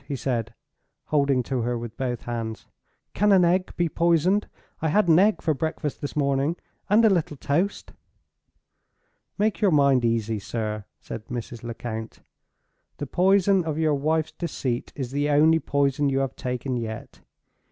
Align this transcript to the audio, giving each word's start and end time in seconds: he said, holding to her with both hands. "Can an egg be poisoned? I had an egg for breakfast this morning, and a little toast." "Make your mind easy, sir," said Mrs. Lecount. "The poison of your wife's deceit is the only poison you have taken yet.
he 0.07 0.15
said, 0.15 0.51
holding 1.09 1.43
to 1.43 1.61
her 1.61 1.77
with 1.77 1.95
both 1.95 2.21
hands. 2.23 2.65
"Can 3.13 3.31
an 3.31 3.45
egg 3.45 3.75
be 3.77 3.87
poisoned? 3.87 4.47
I 4.81 4.89
had 4.89 5.07
an 5.07 5.19
egg 5.19 5.43
for 5.43 5.53
breakfast 5.53 6.01
this 6.01 6.15
morning, 6.15 6.55
and 6.89 7.05
a 7.05 7.09
little 7.11 7.37
toast." 7.37 7.93
"Make 9.37 9.61
your 9.61 9.69
mind 9.69 10.03
easy, 10.03 10.39
sir," 10.39 10.85
said 10.99 11.27
Mrs. 11.27 11.61
Lecount. 11.61 12.21
"The 12.97 13.05
poison 13.05 13.63
of 13.63 13.77
your 13.77 13.93
wife's 13.93 14.31
deceit 14.31 14.91
is 14.95 15.11
the 15.11 15.29
only 15.29 15.59
poison 15.59 16.09
you 16.09 16.17
have 16.21 16.35
taken 16.35 16.77
yet. 16.77 17.19